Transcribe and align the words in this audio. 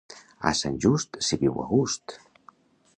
A 0.51 0.53
Sant 0.59 0.79
Just 0.87 1.21
s'hi 1.27 1.39
viu 1.45 1.63
a 1.67 1.69
gust! 1.75 2.19